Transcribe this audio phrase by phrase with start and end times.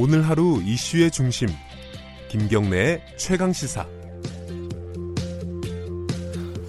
[0.00, 1.48] 오늘 하루 이슈의 중심
[2.28, 3.84] 김경래의 최강 시사.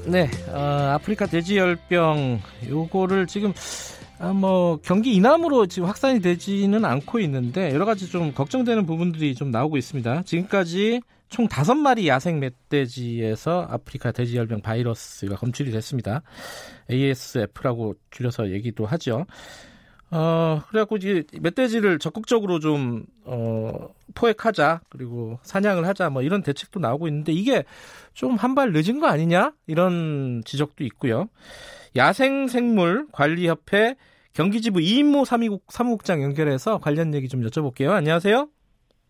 [0.07, 0.57] 네, 어,
[0.95, 3.54] 아프리카 돼지열병 요거를 지금
[4.18, 9.52] 아, 뭐 경기 이남으로 지금 확산이 되지는 않고 있는데 여러 가지 좀 걱정되는 부분들이 좀
[9.52, 10.23] 나오고 있습니다.
[10.23, 16.23] 지금까지 총 다섯 마리 야생 멧돼지에서 아프리카 돼지열병 바이러스가 검출이 됐습니다.
[16.89, 19.27] ASF라고 줄여서 얘기도 하죠.
[20.12, 27.08] 어, 그래갖고 이제 멧돼지를 적극적으로 좀, 어, 포획하자, 그리고 사냥을 하자, 뭐 이런 대책도 나오고
[27.08, 27.63] 있는데 이게
[28.14, 29.53] 좀 한 발 늦은 거 아니냐?
[29.67, 31.30] 이런 지적도 있고요.
[31.95, 33.95] 야생생물 관리협회
[34.34, 37.91] 경기지부 이인모 사무국, 사무국장 연결해서 관련 얘기 좀 여쭤볼게요.
[37.91, 38.48] 안녕하세요.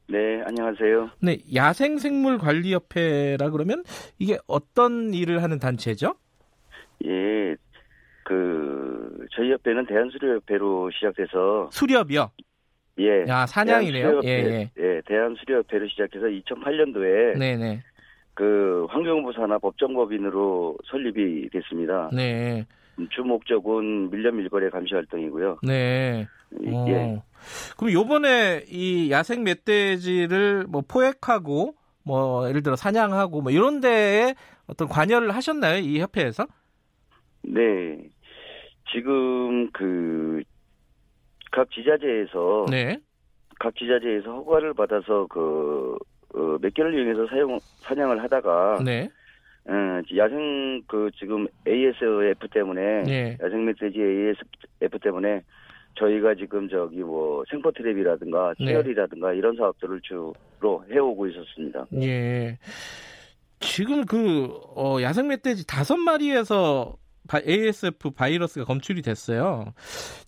[0.10, 1.12] 네, 안녕하세요.
[1.22, 3.84] 네, 야생생물관리협회라 그러면
[4.18, 6.16] 이게 어떤 일을 하는 단체죠?
[7.06, 7.56] 예,
[8.26, 8.79] 그
[9.30, 12.32] 저희 협회는 대한수료협회로 시작돼서 수렵이요.
[13.00, 14.22] 예, 야 사냥이네요.
[14.22, 14.72] 대한수료협회, 예, 예.
[14.78, 17.84] 예, 대한수료협회로 시작해서 2008년도에 네네.
[18.34, 22.10] 그 환경부 산하 법정법인으로 설립이 됐습니다.
[22.14, 22.66] 네.
[23.12, 25.60] 주 목적은 밀렵 밀거래 감시 활동이고요.
[25.64, 26.28] 네.
[26.68, 26.86] 어.
[26.90, 27.22] 예,
[27.78, 34.36] 그럼 요번에 이 야생 멧돼지를 뭐 포획하고 뭐 예를 들어 사냥하고 뭐 이런 데에
[34.68, 35.78] 어떤 관여를 하셨나요?
[35.78, 36.48] 이 협회에서?
[37.44, 38.10] 네.
[38.92, 40.42] 지금 그
[41.52, 43.00] 각 지자체에서 네.
[43.60, 45.98] 각 지자체에서 허가를 받아서 그
[46.36, 49.10] 어, 몇 개를 이용해서 사용 사냥을 하다가 네.
[49.66, 49.74] 어,
[50.16, 53.38] 야생 그 지금 ASF 때문에 네.
[53.42, 55.42] 야생 멧돼지 ASF 때문에
[55.96, 58.66] 저희가 지금 저기 뭐 생포 트랩이라든가 네.
[58.68, 60.36] 치열이라든가 이런 사업들을 주로
[60.92, 61.88] 해오고 있었습니다.
[62.02, 62.60] 예.
[63.60, 67.09] 지금 그 어, 야생 멧돼지 다섯 마리에서 바-
[67.46, 69.74] ASF 바이러스가 검출이 됐어요.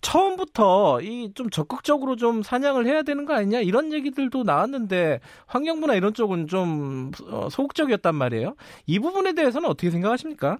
[0.00, 6.12] 처음부터 이 좀 적극적으로 좀 사냥을 해야 되는 거 아니냐 이런 얘기들도 나왔는데 환경부나 이런
[6.14, 8.54] 쪽은 좀 어, 소극적이었단 말이에요.
[8.86, 10.58] 이 부분에 대해서는 어떻게 생각하십니까?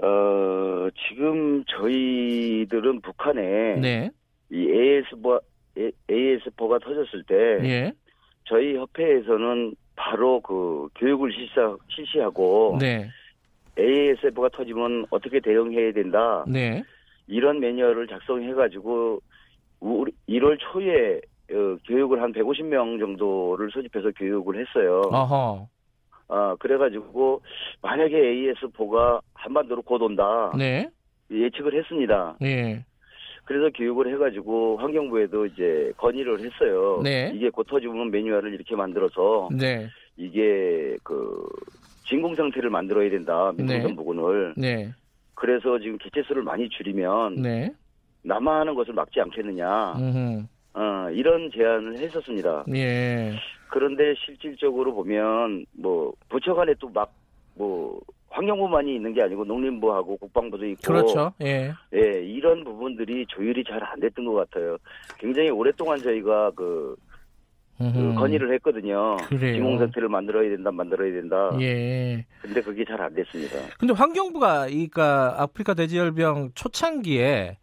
[0.00, 4.10] 어, 지금 저희들은 북한에 네,
[4.50, 5.40] 이 AS포
[6.10, 7.34] AS포가 터졌을 때
[7.68, 7.92] 예,
[8.44, 13.08] 저희 협회에서는 바로 그 교육을 실시하, 실시하고 네,
[13.78, 16.82] ASF가 터지면 어떻게 대응해야 된다 네,
[17.26, 19.20] 이런 매뉴얼을 작성해가지고
[19.80, 25.00] 우리 1월 초에 어, 교육을 한 150명 정도를 소집해서 교육을 했어요.
[25.10, 25.68] 어허,
[26.28, 27.40] 아 그래가지고
[27.80, 30.88] 만약에 AS4가 한반도로 곧 온다 네,
[31.30, 32.36] 예측을 했습니다.
[32.42, 32.84] 예,
[33.48, 37.00] 그래서 교육을 해가지고 환경부에도 이제 건의를 했어요.
[37.02, 37.32] 네.
[37.34, 41.48] 이게 곧 터지면 매뉴얼을 이렇게 만들어서 네, 이게 그
[42.08, 43.94] 진공 상태를 만들어야 된다 민통선 네.
[43.96, 44.54] 부근을.
[44.56, 44.90] 네,
[45.34, 47.70] 그래서 지금 개체수를 많이 줄이면 네,
[48.22, 49.92] 남하하는 것을 막지 않겠느냐.
[49.98, 52.64] 음, 어, 이런 제안을 했었습니다.
[52.74, 53.34] 예,
[53.70, 57.12] 그런데 실질적으로 보면 뭐 부처 간에 또 막
[57.58, 63.82] 뭐 환경부만이 있는 게 아니고 농림부하고 국방부도 있고 그렇죠, 예, 예, 이런 부분들이 조율이 잘
[63.82, 64.76] 안 됐던 것 같아요.
[65.18, 66.94] 굉장히 오랫동안 저희가 그,
[67.78, 68.14] 그.
[68.14, 69.16] 건의를 했거든요.
[69.78, 71.50] 상태를 만들어야 된다, 만들어야 된다.
[71.60, 72.26] 예.
[72.42, 73.56] 근데 그게 잘 안 됐습니다.
[73.78, 77.58] 근데 환경부가 이 그러니까 아프리카 돼지열병 초창기에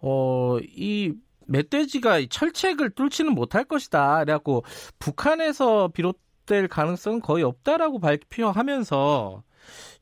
[0.00, 1.12] 어이
[1.46, 4.20] 멧돼지가 이 철책을 뚫지는 못할 것이다.
[4.24, 4.64] 그래갖고
[4.98, 9.42] 북한에서 비롯될 가능성은 거의 없다라고 발표하면서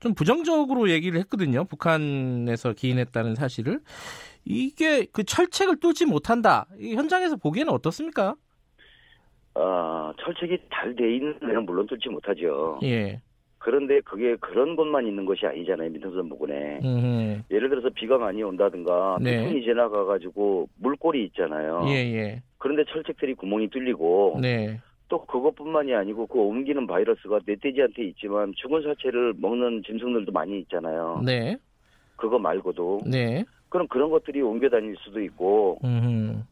[0.01, 1.65] 좀 부정적으로 얘기를 했거든요.
[1.65, 3.81] 북한에서 기인했다는 사실을.
[4.45, 6.67] 이게 그 철책을 뚫지 못한다.
[6.79, 8.37] 이 현장에서 보기에는 어떻습니까?
[9.59, 12.79] 아, 철책이 잘 돼 있는 데는 물론 뚫지 못하죠.
[12.83, 13.21] 예.
[13.59, 16.81] 그런데 그게 그런 곳만 있는 것이 아니잖아요, 민통선 부근에.
[16.85, 17.43] 음.
[17.51, 19.39] 예를 들어서 비가 많이 온다든가 네.
[19.39, 21.85] 태풍이 지나가가지고 물골이 있잖아요.
[21.89, 22.43] 예, 예.
[22.59, 24.79] 그런데 철책들이 구멍이 뚫리고 네.
[25.09, 31.23] 또 그것뿐만이 아니고 그 옮기는 바이러스가 멧돼지한테 있지만 죽은 사체를 먹는 짐승들도 많이 있잖아요.
[31.25, 31.57] 네.
[32.17, 33.45] 그거 말고도 네.
[33.69, 36.45] 그럼 그런 것들이 옮겨 다닐 수도 있고 음.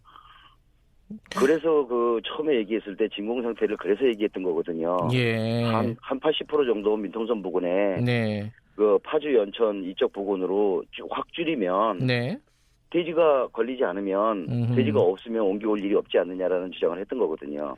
[1.37, 4.97] 그래서 그 처음에 얘기했을 때 진공 상태를 그래서 얘기했던 거거든요.
[5.13, 5.63] 예.
[5.65, 8.51] 한, 한 80% 정도 민통선 부근에 네.
[8.75, 12.39] 그 파주 연천 이쪽 부근으로 쭉 확 줄이면 네.
[12.91, 14.75] 돼지가 걸리지 않으면 음흠.
[14.77, 17.77] 돼지가 없으면 옮겨올 일이 없지 않느냐라는 주장을 했던 거거든요.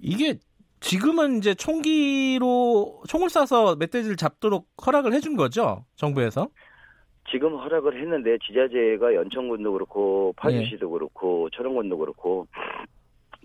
[0.00, 0.38] 이게
[0.80, 6.48] 지금은 이제 총기로 총을 쏴서 멧돼지를 잡도록 허락을 해준 거죠 정부에서
[7.30, 10.42] 지금 허락을 했는데 지자체가 연천군도 그렇고 네.
[10.42, 12.46] 파주시도 그렇고 철원군도 그렇고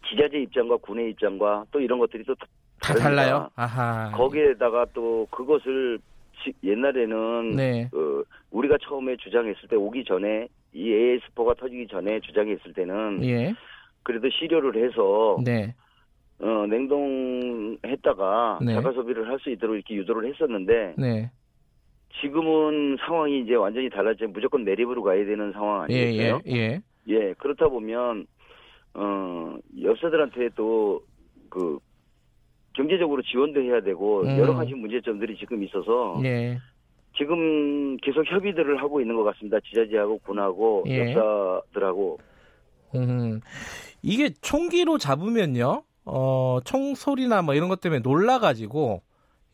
[0.10, 2.94] 지자체 입장과 군의 입장과 또 이런 것들이 또 다.
[2.96, 3.50] 달라요.
[3.56, 4.12] 아하.
[4.16, 6.00] 거기에다가 또 그것을
[6.44, 7.88] 지- 옛날에는 네.
[7.92, 13.54] 그 우리가 처음에 주장했을 때 오기 전에 이 AS4가 터지기 전에 주장했을 때는 예.
[14.04, 15.74] 그래도 시료를 해서 네.
[16.40, 18.74] 어, 냉동했다가 네.
[18.76, 21.32] 자가 소비를 할 수 있도록 이렇게 유도를 했었는데 네.
[22.22, 26.42] 지금은 상황이 이제 완전히 달라져 무조건 내립으로 가야 되는 상황 예, 아니겠어요?
[26.48, 26.82] 예, 예.
[27.08, 28.26] 예, 그렇다 보면
[28.94, 31.80] 어 엽서들한테 또그
[32.74, 34.38] 경제적으로 지원도 해야 되고 음.
[34.38, 36.58] 여러 가지 문제점들이 지금 있어서 예.
[37.18, 39.60] 지금 계속 협의들을 하고 있는 것 같습니다.
[39.60, 41.14] 지자체하고 군하고 예.
[41.14, 42.20] 엽사들하고
[42.96, 43.42] 음.
[44.02, 45.84] 이게 총기로 잡으면요.
[46.06, 49.02] 어, 총소리나 뭐 이런 것 때문에 놀라 가지고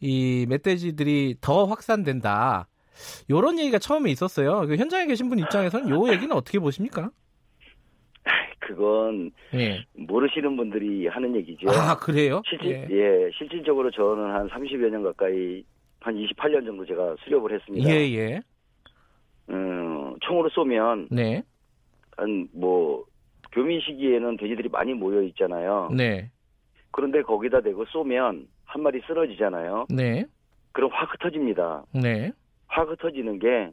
[0.04, 2.68] 이 멧돼지들이 더 확산된다.
[3.30, 4.68] 요런 얘기가 처음에 있었어요.
[4.68, 7.10] 그 현장에 계신 분 입장에서는 요 얘기는 어떻게 보십니까?
[8.60, 9.84] 그건 예.
[9.94, 11.70] 모르시는 분들이 하는 얘기죠.
[11.70, 12.42] 아, 그래요?
[12.46, 12.88] 실질, 예.
[12.90, 13.30] 예.
[13.38, 15.64] 실질적으로 저는 한 30여 년 가까이
[16.00, 17.90] 한 28년 정도 제가 수렵을 했습니다.
[17.90, 18.42] 예, 예.
[19.50, 21.44] 음, 총으로 쏘면 네.
[22.18, 23.06] 한 뭐
[23.54, 25.90] 교민 시기에는 돼지들이 많이 모여 있잖아요.
[25.96, 26.32] 네.
[26.94, 29.88] 그런데 거기다 대고 쏘면 한 마리 쓰러지잖아요.
[29.90, 30.26] 네.
[30.72, 31.84] 그럼 확 흩어집니다.
[31.92, 32.32] 네.
[32.68, 33.72] 확 흩어지는 게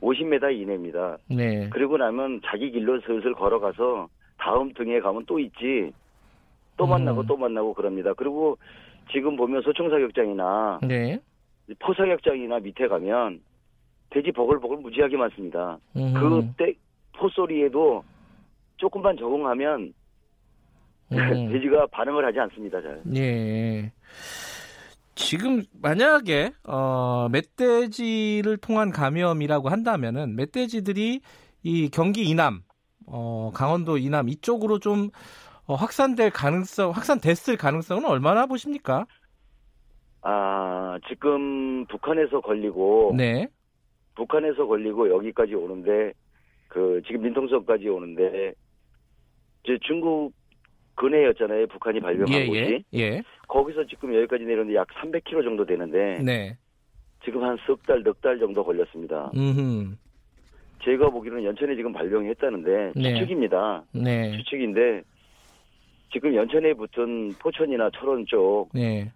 [0.00, 1.18] 50m 이내입니다.
[1.28, 1.68] 네.
[1.70, 5.92] 그리고 나면 자기 길로 슬슬 걸어가서 다음 등에 가면 또 있지.
[6.76, 6.90] 또 음.
[6.90, 8.14] 만나고 또 만나고 그럽니다.
[8.14, 8.56] 그리고
[9.10, 11.18] 지금 보면 소총사격장이나 네.
[11.80, 13.40] 포사격장이나 밑에 가면
[14.10, 15.78] 돼지 버글버글 무지하게 많습니다.
[15.96, 16.14] 음.
[16.14, 16.74] 그때
[17.16, 18.04] 포소리에도
[18.76, 19.94] 조금만 적응하면
[21.18, 21.52] 음.
[21.52, 22.80] 돼지가 반응을 하지 않습니다.
[22.80, 23.02] 잘.
[23.14, 23.92] 예.
[25.14, 31.20] 지금 만약에 어 멧돼지를 통한 감염이라고 한다면은 멧돼지들이
[31.62, 32.62] 이 경기 이남,
[33.06, 35.10] 어 강원도 이남 이쪽으로 좀
[35.66, 39.06] 어, 확산될 가능성, 확산됐을 가능성은 얼마나 보십니까?
[40.22, 43.48] 아 지금 북한에서 걸리고 네,
[44.14, 46.12] 북한에서 걸리고 여기까지 오는데
[46.68, 48.54] 그 지금 민통선까지 오는데
[49.62, 50.32] 이제 중국
[50.94, 51.66] 근해였잖아요.
[51.68, 56.56] 북한이 발병한 예, 곳이 예, 예, 거기서 지금 여기까지 내렸는데 약 300km 정도 되는데 네,
[57.24, 59.30] 지금 한 석 달, 넉 달 정도 걸렸습니다.
[59.36, 59.96] 음,
[60.84, 63.14] 제가 보기로는 연천에 지금 발병했다는데 네.
[63.14, 63.84] 추측입니다.
[63.92, 65.02] 네, 추측인데
[66.12, 69.10] 지금 연천에 붙은 포천이나 철원 쪽 네,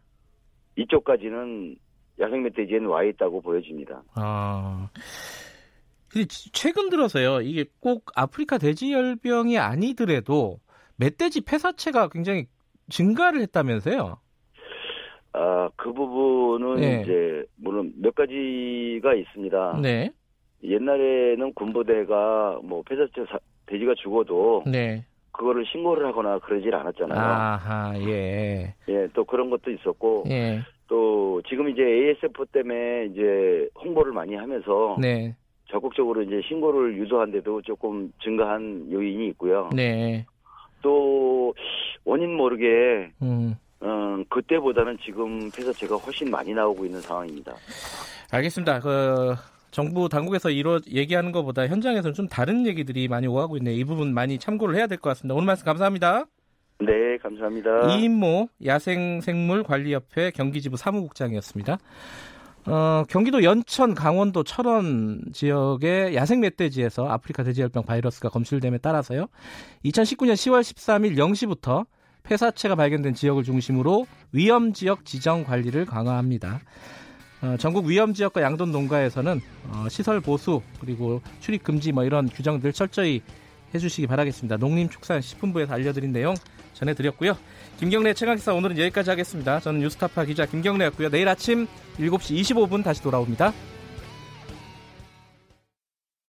[0.76, 1.76] 이쪽까지는
[2.20, 4.02] 야생 멧돼지에는 와 있다고 보여집니다.
[4.14, 4.88] 아.
[6.08, 10.58] 근데 지- 최근 들어서요, 이게 꼭 아프리카 돼지열병이 아니더라도
[10.96, 12.46] 멧돼지 폐사체가 굉장히
[12.90, 14.18] 증가를 했다면서요?
[15.32, 17.02] 아, 그 부분은 네.
[17.02, 19.80] 이제 물론 몇 가지가 있습니다.
[19.82, 20.10] 네,
[20.62, 25.04] 옛날에는 군부대가 뭐 폐사체 사- 돼지가 죽어도 네.
[25.32, 27.20] 그거를 신고를 하거나 그러질 않았잖아요.
[27.20, 28.74] 아하, 예.
[28.88, 30.60] 예, 또 그런 것도 있었고 예.
[30.88, 35.36] 또 지금 이제 ASF 때문에 이제 홍보를 많이 하면서 네.
[35.68, 39.68] 적극적으로 이제 신고를 유도한데도 조금 증가한 요인이 있고요.
[39.74, 40.24] 네.
[40.82, 41.54] 또
[42.04, 43.54] 원인 모르게 음.
[43.80, 47.54] 어, 그때보다는 지금 폐사체가 훨씬 많이 나오고 있는 상황입니다.
[48.30, 48.80] 알겠습니다.
[48.80, 49.34] 그
[49.70, 53.74] 정부 당국에서 이루 얘기하는 것보다 현장에서는 좀 다른 얘기들이 많이 오가고 있네요.
[53.76, 55.34] 이 부분 많이 참고를 해야 될 것 같습니다.
[55.34, 56.24] 오늘 말씀 감사합니다.
[56.78, 57.88] 네, 감사합니다.
[57.88, 61.78] 이인모 야생생물관리협회 경기지부 사무국장이었습니다.
[62.66, 69.26] 어, 경기도 연천, 강원도, 철원 지역의 야생 멧돼지에서 아프리카 돼지열병 바이러스가 검출됨에 따라서요.
[69.84, 71.86] 2019년 10월 13일 0시부터
[72.24, 76.60] 폐사체가 발견된 지역을 중심으로 위험 지역 지정 관리를 강화합니다.
[77.42, 82.72] 어, 전국 위험 지역과 양돈 농가에서는 어, 시설 보수 그리고 출입 금지 뭐 이런 규정들
[82.72, 83.22] 철저히
[83.74, 84.56] 해주시기 바라겠습니다.
[84.56, 86.34] 농림축산식품부에서 알려드린 내용
[86.76, 87.36] 전해드렸고요.
[87.78, 89.60] 김경래 최강기사 오늘은 여기까지 하겠습니다.
[89.60, 91.10] 저는 뉴스타파 기자 김경래였고요.
[91.10, 91.66] 내일 아침
[91.98, 93.52] 7시 25분 다시 돌아옵니다.